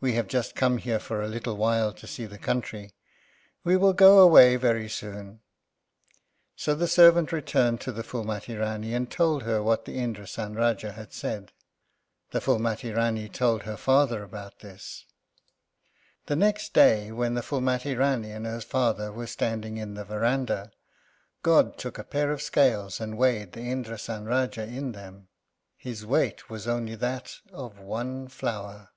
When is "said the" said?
11.12-12.38